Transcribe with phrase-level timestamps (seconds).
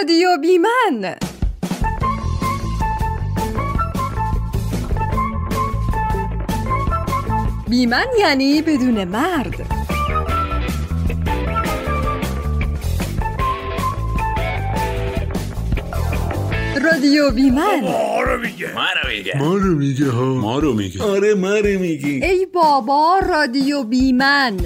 [0.00, 1.14] رادیو بیمن
[7.68, 9.54] بیمن یعنی بدون مرد.
[16.82, 18.74] رادیو بیمن ما رو میگه.
[18.74, 19.38] ما رو میگه.
[19.38, 20.24] ما رو میگه ها.
[20.34, 21.02] ما رو میگه.
[21.02, 22.24] آره ما رو میگی.
[22.24, 24.56] ای بابا رادیو بیمن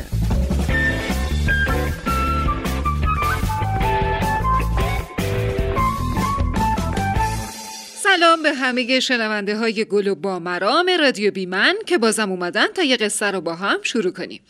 [8.19, 12.83] سلام به همه شنونده های گل و با مرام رادیو بیمن که بازم اومدن تا
[12.83, 14.41] یه قصه رو با هم شروع کنیم.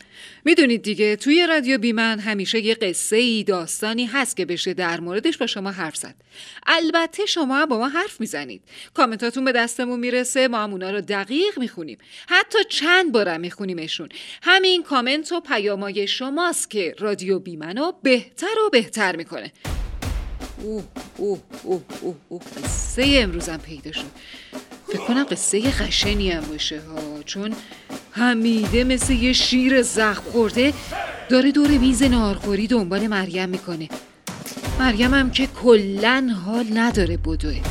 [0.45, 5.37] می‌دونید دیگه توی رادیو بیمن همیشه یه قصه ای داستانی هست که بشه در موردش
[5.37, 6.15] با شما حرف زد.
[6.67, 8.61] البته شما با ما حرف می‌زنید.
[8.93, 11.97] کامنتاتون به دستمون می‌رسه ما هم اونا رو دقیق می‌خونیم.
[12.29, 14.09] حتی چند بارم میخونیمشون.
[14.41, 19.51] همین کامنت و پیامای شماست که رادیو بیمن رو بهتر و بهتر می‌کنه.
[20.65, 20.83] اوه
[21.17, 24.11] اوه اوه اوه اوه قصه امروزم پیدا شد.
[24.87, 27.53] فکر کنم قصه قشنی هم باشه ها چون
[28.11, 30.73] حمیده مثل یه شیر زخم خورده
[31.29, 33.89] داره دور میز نارخوری دنبال مریم می‌کنه.
[34.79, 37.61] مریم هم که کلا حال نداره بدوه.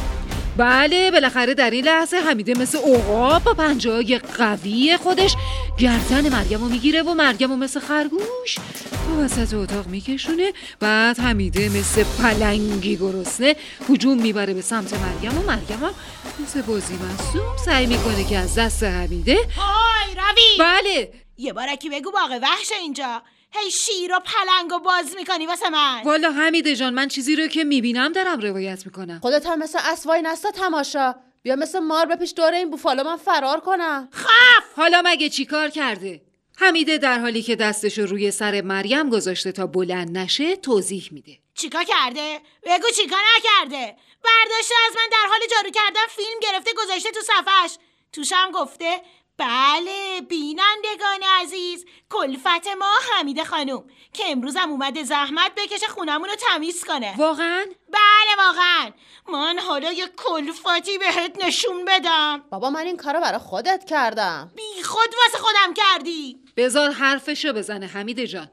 [0.56, 5.36] بله بالاخره در این لحظه حمیده مثل عقاب با پنجه قوی خودش
[5.78, 8.54] گردن مریم رو می‌گیره و مریم رو مثل خرگوش
[9.06, 10.52] تو وسط اتاق میکشونه.
[10.80, 13.56] بعد حمیده مثل پلنگی گرسنه
[13.90, 15.94] هجوم می‌بره به سمت مریم و مریم هم
[16.42, 20.58] مثل بازی مصوم سعی می‌کنه که از دست حمیده های روی!
[20.58, 21.12] بله!
[21.36, 23.22] یه بارکی بگو باغ وحش اینجا.
[23.52, 26.02] هی شیر و پلنگ و باز می‌کنی واسه من.
[26.04, 29.18] والا حمیده جان من چیزی رو که می‌بینم دارم روایت می‌کنم.
[29.22, 31.14] خودت هم مثل اسوای نستا تماشا.
[31.44, 34.08] بیا مثل مار بپیش دور این بوفالو من فرار کنم.
[34.76, 36.22] حالا مگه چی کار کرده؟
[36.56, 41.38] حمیده در حالی که دستش رو روی سر مریم گذاشته تا بلند نشه توضیح میده.
[41.54, 47.10] چیکار کرده؟ بگو چیکار نکرده؟ برداشته از من در حال جارو کردن فیلم گرفته گذاشته
[47.10, 47.78] تو صفحش
[48.12, 49.00] توشم گفته
[49.38, 51.84] بله بینندگان عزیز.
[52.10, 57.14] کلفت ما حمیده خانوم که امروزم اومده زحمت بکشه خونمون رو تمیز کنه.
[57.16, 58.90] واقعا؟ بله واقعا.
[59.28, 62.44] من حالا یه کلفتی بهت نشون بدم.
[62.50, 64.52] بابا من این کارو برای خودت کردم.
[64.56, 66.38] بی خود واسه خودم کردی.
[66.56, 68.50] بذار حرفشو بزنه حمیده جان.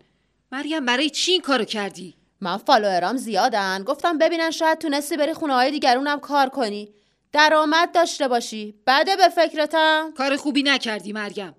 [0.52, 3.84] مریم برای چی این کارو کردی؟ من فالوورام زیادن.
[3.84, 6.94] گفتم ببینن شاید تونستی بری خونه های دیگرونم کار کنی.
[7.34, 8.75] درآمد داشته باشی.
[8.88, 10.14] بده به فکرتم.
[10.18, 11.56] کار خوبی نکردی مریم.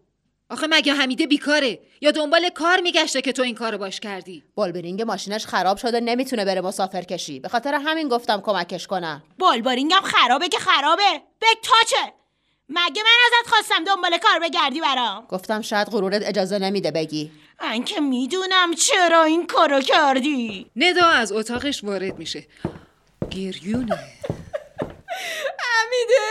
[0.51, 5.03] آخه مگه حمیده بیکاره؟ یا دنبال کار میگشته که تو این کارو باش کردی؟ بالبرینگ
[5.03, 7.41] ماشینش خراب شده نمی‌تونه بره مسافر کشی.
[7.41, 9.23] به خاطر همین گفتم کمکش کنم.
[9.39, 11.23] بالبارینگم خرابه که خرابه.
[11.39, 12.13] به تا چه؟
[12.69, 17.31] مگه من ازت خواستم دنبال کار بگردی برام؟ گفتم شاید غرورت اجازه نمیده بگی.
[17.63, 20.71] من که می‌دونم چرا این کارو کردی.
[20.77, 22.47] ندا از اتاقش وارد میشه.
[23.31, 23.99] گریونه.
[25.59, 26.23] حمیده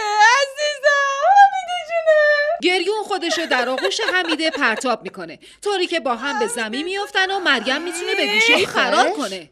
[0.41, 5.39] عزیزم حمیده جونم گریون خودشو در آغوش حمیده پرتاب می‌کنه.
[5.61, 9.49] طوری که با هم به زمین میافتن و مریم می‌تونه به گوشه فرار کنه.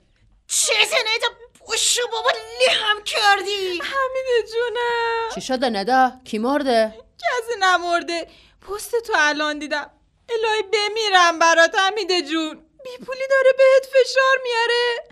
[0.48, 1.28] چه زنه تا
[1.66, 8.28] بوشو بابا لهم کردی؟ حمیده جونم چی شده ندا؟ کی مرده؟ کسی نمرده؟
[8.68, 9.92] پست تو الان دیدم.
[10.30, 12.66] الهی بمیرم برات حمیده جون.
[12.84, 15.04] بی پولی داره بهت فشار میاره.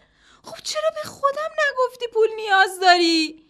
[0.43, 3.46] خب چرا به خودم نگفتی پول نیاز داری؟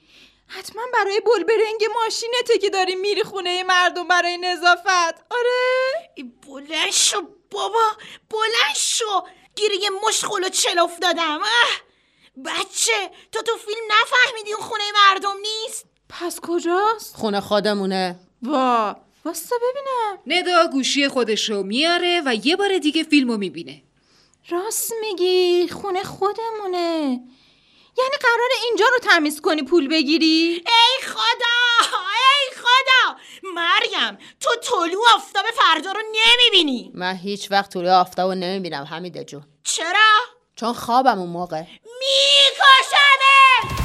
[0.48, 5.26] حتما برای بلبرنگ ماشینته که داری میری خونه مردم برای نظافت.
[5.30, 6.10] آره؟
[6.48, 7.22] بلند شو
[7.52, 7.92] بابا
[8.30, 9.22] بلند شو.
[9.56, 11.40] گیر یه مشغول و چل افتادم.
[11.44, 11.82] اه.
[12.46, 18.20] بچه تو تو فیلم نفهمیدی اون خونه مردم نیست؟ پس کجاست؟ خونه خودمونه.
[18.44, 20.20] وا واستا ببینم.
[20.40, 23.84] ندا گوشی خودشو میاره و یه بار دیگه فیلمو می‌بینه.
[24.50, 27.20] راست میگی خونه خودمونه.
[27.98, 31.90] یعنی قرار اینجا رو تمیز کنی پول بگیری؟ ای خدا!
[31.92, 33.18] ای خدا!
[33.44, 36.92] مریم تو طلوع آفتاب فردا رو نمی‌بینی.
[36.94, 39.44] من هیچ وقت طول آفتابو نمی‌بینم حمیده جون.
[39.64, 40.20] چرا؟
[40.56, 41.64] چون خوابم اون موقع.
[42.00, 43.78] میکشمه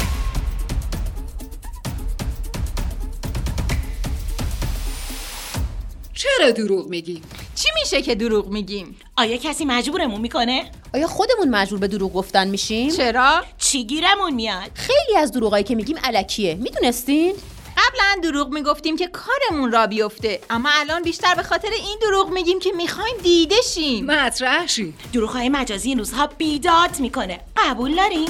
[6.15, 7.23] چرا دروغ میگی؟
[7.63, 12.49] چی میشه که دروغ میگیم؟ آیا کسی مجبورمون می‌کنه؟ آیا خودمون مجبور به دروغ گفتن
[12.49, 16.55] میشیم؟ چرا؟ چی گیرمون میاد؟ خیلی از دروغایی که میگیم علکیه.
[16.55, 17.35] می‌دونستین؟
[17.77, 22.59] قبلا دروغ می‌گفتیم که کارمون را بیفته اما الان بیشتر به خاطر این دروغ میگیم
[22.59, 24.07] که می‌خوایم دیده شیم.
[24.07, 27.41] مطرح شی دروغ مجازی این روزها بیداد می‌کنه.
[27.57, 28.29] قبول داریم؟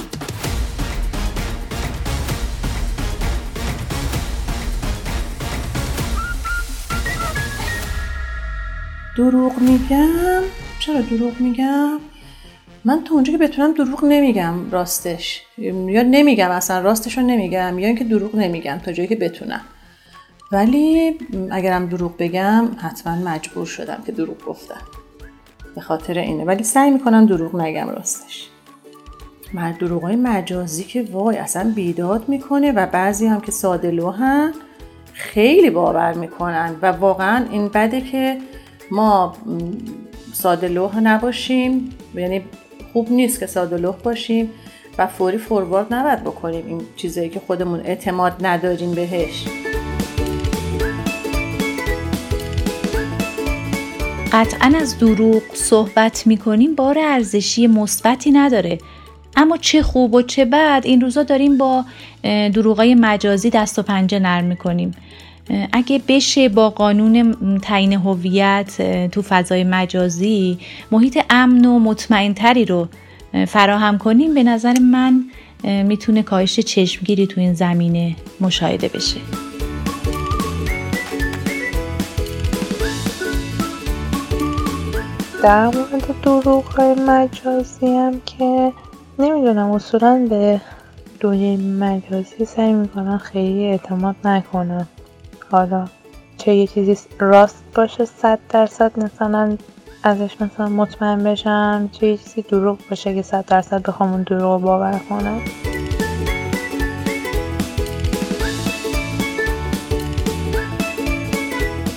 [9.17, 10.41] دروغ میگم؟
[10.79, 11.99] چرا دروغ میگم؟
[12.85, 15.41] من تا اونجا که بتونم دروغ نمیگم راستش.
[15.57, 19.61] یا نمیگم اصلا راستش رو نمیگم یا اینکه دروغ نمیگم تا جایی که بتونم.
[20.51, 21.17] ولی
[21.51, 24.81] اگرم دروغ بگم حتما مجبور شدم که دروغ گفتم.
[25.75, 26.43] به خاطر اینه.
[26.43, 28.49] ولی سعی می‌کنم دروغ نگم راستش.
[29.53, 34.53] مرد دروغ های مجازی که وای اصلا بیداد می‌کنه و بعضی هم که ساده لوحن
[35.13, 36.75] خیلی باور می‌کنن.
[36.81, 38.37] و واقعا این بده که
[38.93, 39.35] ما
[40.33, 42.41] ساده لوح نباشیم یعنی
[42.93, 44.49] خوب نیست که ساده لوح باشیم
[44.97, 46.67] و فوری فوروارد نباید بکنیم.
[46.67, 49.45] این چیزایی که خودمون اعتماد نداریم بهش.
[54.31, 58.77] قطعا از دروغ صحبت می‌کنیم بار ارزشی مثبتی نداره.
[59.35, 61.85] اما چه خوب و چه بد این روزا داریم با
[62.53, 64.91] دروغای مجازی دست و پنجه نرم می‌کنیم.
[65.71, 68.81] اگه بشه با قانون تعیین هویت
[69.11, 70.57] تو فضای مجازی
[70.91, 72.87] محیط امن و مطمئن تری رو
[73.47, 75.23] فراهم کنیم به نظر من
[75.63, 79.19] می‌تونه کاهش چشمگیری تو این زمینه مشاهده بشه.
[85.43, 88.73] در مورد دروغ های مجازی هم که
[89.19, 90.61] نمی‌دونم اصولا به
[91.19, 94.87] دنیای مجازی سعی می‌کنن خیلی اعتماد نکنن.
[95.53, 95.87] حالا
[96.37, 99.57] چه یه چیزی راست باشه صد درصد مثلا
[100.03, 104.61] ازش مثلا مطمئن بشم چه یه چیزی دروغ باشه که صد درصد بخوام اون دروغ
[104.61, 105.41] باور کنم.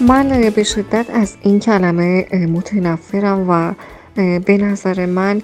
[0.09, 3.75] من به شدت از این کلمه متنفرم و
[4.39, 5.43] به نظر من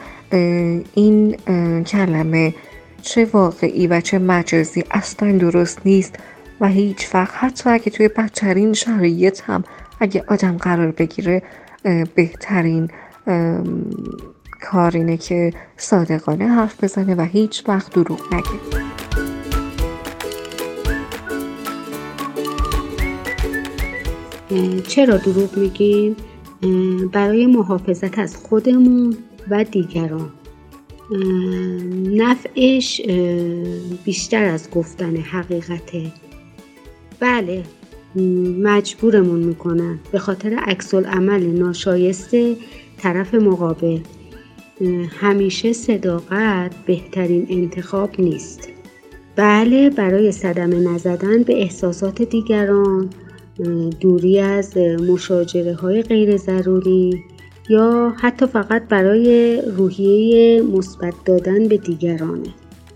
[0.95, 1.37] این
[1.85, 2.55] کلمه
[3.03, 6.19] چه واقعی و چه مجازی اصلا درست نیست.
[6.63, 9.65] و هیچ وقت حتی اگه توی بدترین شرایط هم
[10.01, 11.43] اگه آدم قرار بگیره
[12.15, 12.89] بهترین
[14.61, 18.83] کار اینه که صادقانه حرف بزنه و هیچ وقت دروغ نگه.
[24.83, 26.17] چرا دروغ میگیم؟
[27.13, 29.17] برای محافظت از خودمون
[29.51, 30.31] و دیگران.
[32.07, 33.01] نفعش
[34.05, 36.13] بیشتر از گفتن حقیقته.
[37.23, 37.63] بله.
[38.63, 39.99] مجبورمون می‌کنن.
[40.13, 42.57] به خاطر عکس عمل ناشایسته
[42.99, 43.99] طرف مقابل.
[45.21, 48.69] همیشه صداقت بهترین انتخاب نیست.
[49.37, 53.11] بله برای صدمه نزدن به احساسات دیگران
[54.01, 57.25] دوری از مشاجره های غیر ضروری
[57.69, 62.49] یا حتی فقط برای روحیه مثبت دادن به دیگرانه.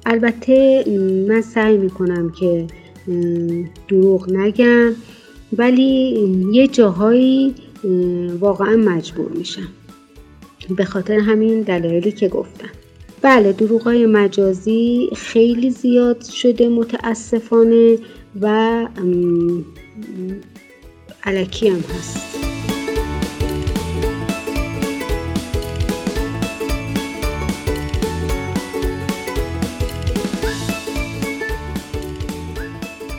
[0.06, 0.84] البته
[1.28, 2.66] من سعی می‌کنم که
[3.88, 4.94] دروغ نگم
[5.58, 6.18] ولی
[6.52, 7.54] یه جاهایی
[8.40, 9.68] واقعا مجبور میشم.
[10.76, 12.68] به خاطر همین دلایلی که گفتم.
[13.22, 17.98] بله دروغ مجازی خیلی زیاد شده متاسفانه
[18.40, 18.88] و
[21.24, 22.55] علکی هم هست.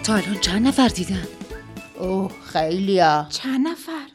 [0.07, 1.27] تا الان چند نفر دیدن؟
[1.99, 4.07] اوه خیلی ها چند نفر؟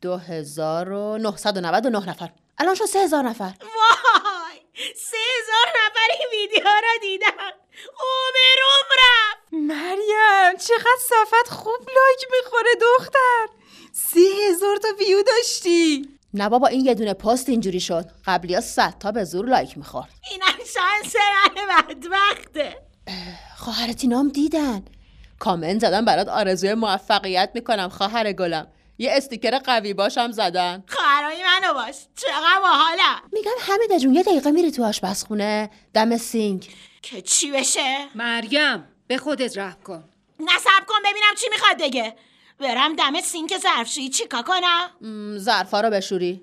[0.00, 2.30] دو هزار و نهصد و نود و نه نفر.
[2.58, 3.54] الان شد سه هزار نفر.
[3.60, 4.60] وای
[4.96, 7.52] سه هزار نفر این ویدیو را دیدن.
[8.02, 9.38] اوبروم رفت.
[9.52, 13.46] مریم چقدر صفت خوب like می‌خوره دختر.
[13.92, 16.08] سه هزار تا ویو داشتی.
[16.34, 18.10] نه بابا این یه دونه پست اینجوری شد.
[18.26, 20.10] قبلی ها صد تا به زور like می‌خورد.
[20.30, 21.16] اینم شانس
[21.68, 22.82] من بدبخته.
[23.58, 24.84] خواهرت اینام دیدن.
[25.42, 28.66] کامنت زدن برات آرزوی موفقیت می‌کنم خواهر گلم.
[28.98, 30.84] یه استیکر قوی باشم زدن.
[30.88, 31.94] خواهرای منو باش.
[32.16, 36.68] چقدر باحالم میگم حمیده جون یه دقیقه میری تو آشپزخونه دم سینک.
[37.02, 40.04] که چی بشه؟ مریم به خودت رحم کن.
[40.40, 42.16] صبر کن ببینم چی می‌خواد بگه.
[42.58, 44.08] برم دم سینک ظرفشویی.
[44.08, 44.90] چیکار کنم؟
[45.38, 46.42] ظرفا رو بشوری.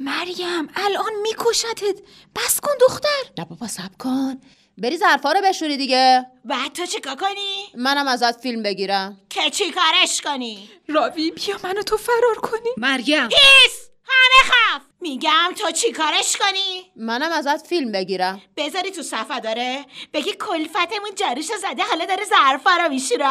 [0.00, 2.00] مریم الان میکشتت.
[2.36, 3.24] بس کن دختر.
[3.38, 4.40] نه بابا صبر کن.
[4.78, 6.26] بری ظرفا رو بشوری دیگه.
[6.44, 9.20] بعد تو چیکار کنی؟ منم ازت فیلم بگیرم.
[9.30, 12.70] که چی کارش کنی؟ راوی بیا منو تو فرار کنی.
[12.76, 14.82] مریم پیس همه خف!
[15.00, 18.42] میگم تو چی کارش کنی؟ منم ازت فیلم بگیرم.
[18.56, 19.84] بذاری تو صفحه داره.
[20.12, 23.24] بگی کلفتمون جاریش زده حالا داره ظرفا رو میشوره.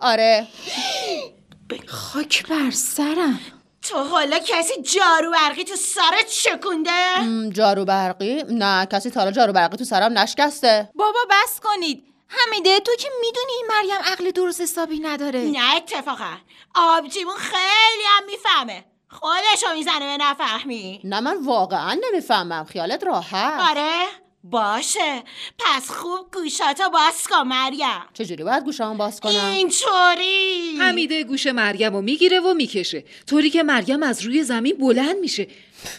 [0.00, 0.46] آره.
[1.70, 3.40] آره خاک بر سرم.
[3.82, 9.32] تو حالا کسی جارو برقی تو سرت شکونده؟ م، جارو برقی نه کسی تا حالا
[9.32, 10.90] جارو برقی تو سرم نشکسته.
[10.94, 12.04] بابا بس کنید.
[12.28, 15.40] حمیده تو که می‌دونی این مریم عقل درست حسابی نداره.
[15.40, 16.36] نه اتفاقا.
[16.74, 18.84] آبجیمون خیلی هم می‌فهمه.
[19.10, 21.00] خودشو می‌زنه به نفهمی.
[21.04, 22.64] نه من واقعا نمی‌فهمم.
[22.64, 23.70] خیالت راحت.
[23.70, 24.06] آره.
[24.44, 25.22] باشه.
[25.58, 28.06] پس خوب گوشاتو باز کن مریم.
[28.14, 30.76] چجوری باید گوشامو باز کنم؟ اینطوری.
[30.80, 33.04] حمیده گوش مریم رو می‌گیره و می‌کشه.
[33.26, 35.48] طوری که مریم از روی زمین بلند میشه.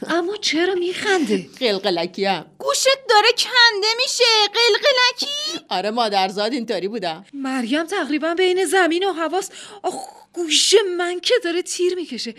[0.08, 2.46] اما چرا میخنده؟ قلقلکیم.
[2.58, 4.24] گوشت داره کنده میشه.
[4.54, 5.66] قلقلکی.
[5.70, 9.50] آره مادرزاد اینطوری بودم مریم تقریبا بین زمین و حواس.
[9.84, 9.96] آخ
[10.34, 12.36] گوش من که داره تیر می‌کشه.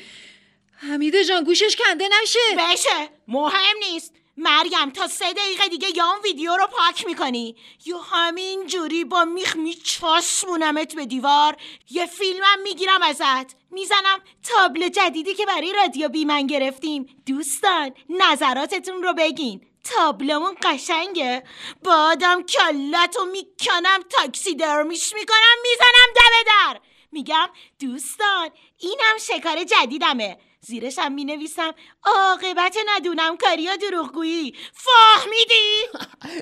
[0.76, 2.38] حمیده جان گوشش کنده نشه.
[2.58, 3.08] بشه.
[3.28, 4.12] مهم نیست.
[4.42, 7.56] مریم تا سه دقیقه دیگه یا اون ویدیو رو پاک می‌کنی.
[7.86, 11.56] یا همین جوری با میخ میچاسمونمت به دیوار.
[11.90, 13.56] یه فیلمم می‌گیرم ازت.
[13.70, 17.22] می‌زنم تابلو جدیدی که برای رادیو بیمن گرفتیم.
[17.26, 19.60] دوستان نظراتتون رو بگین.
[19.84, 21.44] تابلومون قشنگه.
[21.84, 26.80] بادم کلتو می‌کنم تاکسی درمیش می‌کنم می‌زنم دم در.
[27.12, 27.48] میگم
[27.80, 30.38] دوستان اینم شکار جدیدمه.
[30.66, 31.72] زیرش هم می نویسم
[32.04, 34.54] عاقبت ندونم کاری یا دروغگویی.
[34.72, 35.86] فهمیدی؟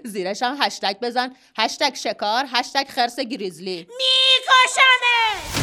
[0.13, 1.37] زیرش هم هشتگ بزن.
[1.59, 3.77] هشتگ شکار هشتگ خرس گریزلی.
[3.99, 5.58] میکشمه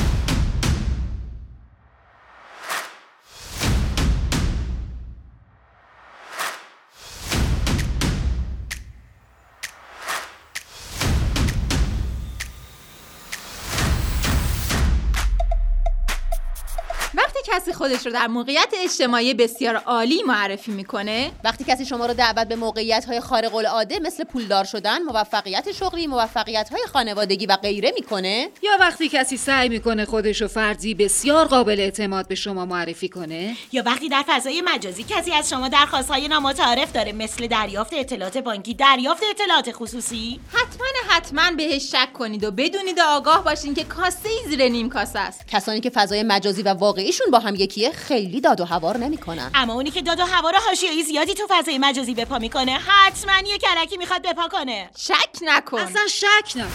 [17.56, 22.48] کسی خودش رو در موقعیت اجتماعی بسیار عالی معرفی می‌کنه؟ وقتی کسی شما رو دعوت
[22.48, 27.92] به موقعیت های خارق العاده مثل پولدار شدن موفقیت شغلی موفقیت های خانوادگی و غیره
[27.96, 33.10] می‌کنه؟ یا وقتی کسی سعی می‌کنه خودش رو فردی بسیار قابل اعتماد به شما معرفی
[33.10, 38.38] کنه؟ یا وقتی در فضای مجازی کسی از شما درخواستهای نامتعارف داره مثل دریافت اطلاعات
[38.38, 43.84] بانکی دریافت اطلاعات خصوصی؟ حتما حتما بهش شک کنید و بدونید و آگاه باشین که
[43.84, 45.48] کاسه ای زیر نیم کاسه است.
[45.48, 49.52] کسانی که فضای مجازی و واقعیشون با هم یکیه خیلی داد و هوار نمی‌کنن.
[49.54, 53.50] اما اونی که داد و هوا رو حاشیه‌ای زیادی تو فضای مجازی بپا می‌کنه حتما
[53.50, 54.90] یه کرکی می‌خواد بپا کنه.
[54.98, 55.78] شک نکن.
[55.78, 56.72] اصلا شک نکن.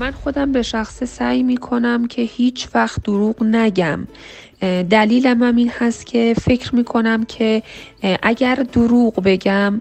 [0.00, 4.06] من خودم به شخصه سعی می کنم که هیچ وقت دروغ نگم.
[4.90, 7.62] دلیلم هم این هست که فکر می کنم که
[8.22, 9.80] اگر دروغ بگم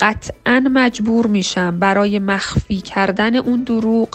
[0.00, 4.08] قطعا مجبور میشم برای مخفی کردن اون دروغ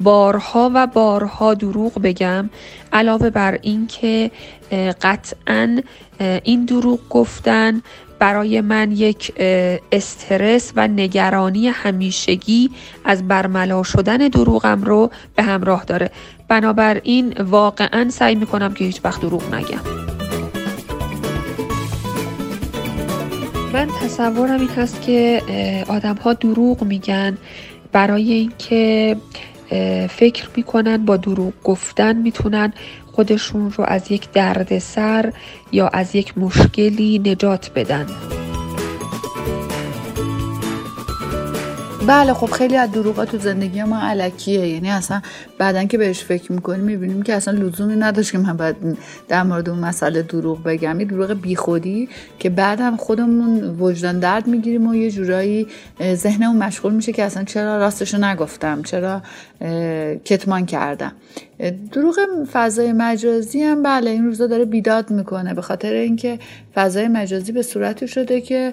[0.00, 2.50] بارها و بارها دروغ بگم.
[2.92, 4.30] علاوه بر این که
[5.02, 5.80] قطعا
[6.20, 7.82] این دروغ گفتن
[8.24, 9.32] برای من یک
[9.92, 12.70] استرس و نگرانی همیشگی
[13.04, 16.10] از برملا شدن دروغم رو به همراه داره.
[16.48, 19.80] بنابراین واقعا سعی می‌کنم که هیچ وقت دروغ نگم.
[23.72, 25.42] من تصورم این هست که
[25.88, 27.38] آدم ها دروغ میگن
[27.92, 29.16] برای اینکه
[30.10, 32.72] فکر می‌کنن با دروغ گفتن می‌تونن
[33.12, 35.32] خودشون رو از یک دردسر
[35.72, 38.06] یا از یک مشکلی نجات بدن.
[42.06, 44.68] بله خب خیلی از دروغا تو زندگی ما علکیه.
[44.68, 45.22] یعنی اصلا
[45.58, 48.76] بعدا که بهش فکر می‌کنیم می‌بینیم که اصلا لزومی نداشت که من باید
[49.28, 51.00] در مورد اون مسئله دروغ بگم.
[51.00, 52.08] یه دروغ بیخودی
[52.38, 55.66] که بعدم خودمون وجدان درد می‌گیریم و یه جورایی
[56.14, 59.22] ذهنمون مشغول میشه که اصلا چرا راستشو نگفتم چرا
[60.24, 61.12] کتمان کردم.
[61.92, 62.16] دروغ
[62.52, 66.38] فضای مجازی هم بله این روزا داره بیداد می‌کنه به خاطر اینکه
[66.74, 68.72] فضای مجازی به صورتی شده که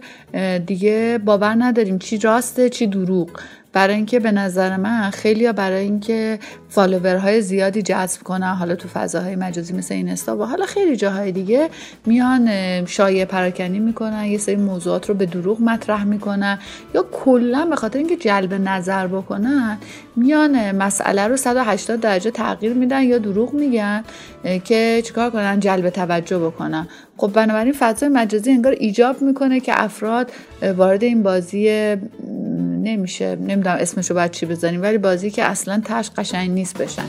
[0.66, 3.30] دیگه باور نداریم چی راسته چی دروغ.
[3.74, 9.36] برای اینکه به نظر من خیلی برای اینکه فالوورهای زیادی جذب کنن حالا تو فضاهای
[9.36, 11.70] مجازی مثل اینستا و حالا خیلی جاهای دیگه
[12.06, 12.50] میان
[12.86, 16.60] شایع پراکنی می‌کنن یه سری موضوعات رو به دروغ مطرح می‌کنن
[16.96, 19.78] یا کلا به خاطر اینکه جلب نظر بکنن
[20.16, 24.04] میان مسئله رو 180 درجه تغییر میدن یا دروغ میگن
[24.63, 26.88] که چیکار کنن؟ جلب توجه بکنن.
[27.18, 30.32] خب بنابراین فضای مجازی انگار ایجاب می‌کنه که افراد
[30.78, 31.96] وارد این بازی
[32.84, 37.06] نمیشه نمی‌دونم اسمشو باید چی بزنیم ولی بازی که اصلا تش قشنگ نیست بشن.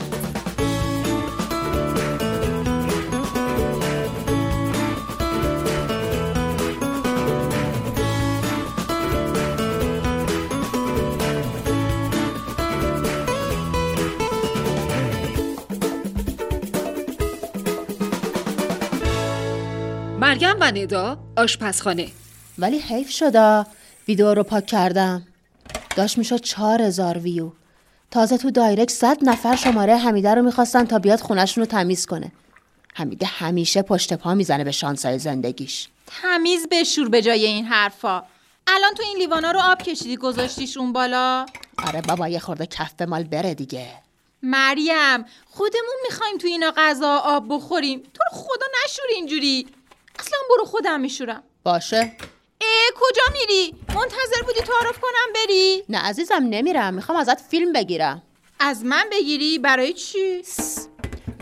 [20.20, 22.06] مریم و ندا آشپزخانه.
[22.58, 23.66] ولی حیف شده
[24.08, 25.31] ویدیو رو پاک کردم.
[25.96, 27.50] داشت می‌شد چهار هزار ویو.
[28.10, 32.32] تازه تو دایرکت صد نفر شماره حمیده رو می‌خواستن تا بیاد خونشون رو تمیز کنه.
[32.94, 35.88] حمیده همیشه پشت پا می‌زنه به شانسای زندگیش.
[36.06, 38.22] تمیز بشور به جای این حرفا.
[38.66, 41.46] الان تو این لیوانا رو آب کشیدی گذاشتیش اون بالا؟
[41.86, 43.86] آره بابا یه خورده کف به مال بره دیگه.
[44.42, 47.98] مریم خودمون می‌خوایم تو اینا غذا آب بخوریم.
[47.98, 49.66] تو رو خدا نشور اینجوری.
[50.18, 51.42] اصلا برو خودم میشورم.
[51.64, 52.12] باشه.
[52.62, 56.94] اه کجا میری؟ منتظر بودی تعارف کنم بری؟ نه عزیزم نمیرم.
[56.94, 58.22] می‌خوام ازت فیلم بگیرم.
[58.60, 60.42] از من بگیری؟ برای چی؟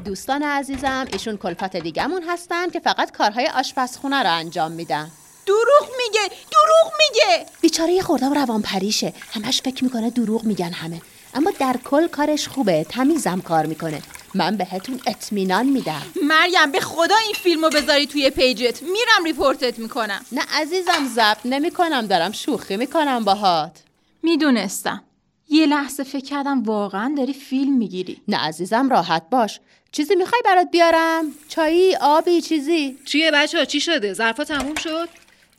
[0.04, 5.10] دوستان عزیزم ایشون کلفت دیگمون هستن که فقط کارهای آشپزخونه رو انجام میدن.
[5.46, 7.46] دروغ میگه دروغ میگه!
[7.60, 9.12] بیچاره یه خوردم روان پریشه.
[9.34, 11.02] همش فکر می‌کنه دروغ میگن همه.
[11.34, 12.86] اما در کل کارش خوبه.
[12.88, 14.02] تمیزم کار می‌کنه.
[14.34, 16.02] من بهتون اطمینان میدم.
[16.22, 18.82] مریم به خدا این فیلمو بذاری توی page ت.
[18.82, 20.24] میرم report ت می‌کنم.
[20.32, 22.06] نه عزیزم ضبط نمی‌کنم.
[22.06, 23.82] دارم شوخی می‌کنم باهات.
[24.22, 25.02] می‌دونستم.
[25.48, 28.22] یه لحظه فکر کردم واقعا داری فیلم می‌گیری.
[28.28, 29.60] نه عزیزم راحت باش.
[29.92, 35.08] چیزی می‌خوای برات بیارم؟ چایی آبی چیزی؟ چیه بچه؟ ها چی شده؟ ظرفا تموم شد؟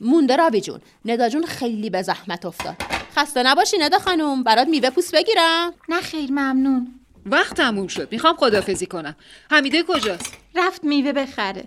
[0.00, 2.76] مونده راوی جون ندا جون خیلی به زحمت افتاد.
[3.16, 5.74] خسته نباشی ندا خانوم برات میوه پوست بگیرم.
[5.88, 6.94] نه خیر ممنون.
[7.26, 8.08] وقت تموم شد.
[8.12, 9.16] می‌خوام خدافزی کنم.
[9.50, 11.64] حمیده کجاست؟ رفت میوه بخره.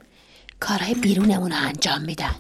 [0.60, 2.36] کارهای بیرونمون رو انجام میدن.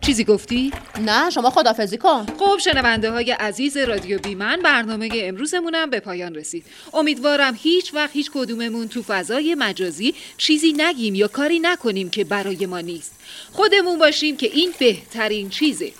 [0.00, 2.26] چیزی گفتی؟ نه شما خدافزی کن.
[2.38, 6.64] خب شنونده های عزیز رادیو بیمن برنامه امروزمونم به پایان رسید.
[6.94, 12.66] امیدوارم هیچ وقت هیچ کدوممون تو فضای مجازی چیزی نگیم یا کاری نکنیم که برای
[12.66, 13.12] ما نیست.
[13.52, 15.92] خودمون باشیم که این بهترین چیزه.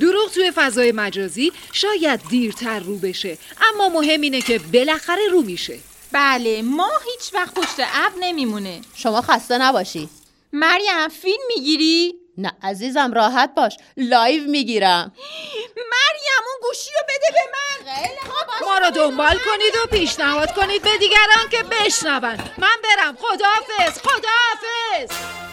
[0.00, 3.38] دروغ توی فضای مجازی شاید دیرتر رو بشه
[3.74, 5.78] اما مهم اینه که بالاخره رو میشه.
[6.12, 8.80] بله ما هیچ وقت پشت اب نمیمونه.
[8.94, 10.08] شما خسته نباشی.
[10.52, 13.76] مریم فیلم می‌گیری؟ نه عزیزم راحت باش.
[13.96, 15.12] لایو می‌گیرم.
[15.76, 17.66] مریم اون گوشی رو بده به من.
[18.66, 22.36] ما رو دنبال کنید و پیشنهاد کنید به دیگران که بشنون.
[22.58, 23.16] من برم.
[23.20, 25.45] خداحافظ خداحافظ.